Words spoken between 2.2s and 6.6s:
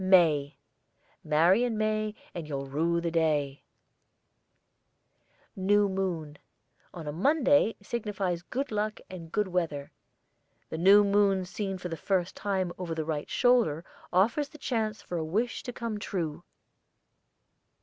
and you'll rue the day." NEW MOON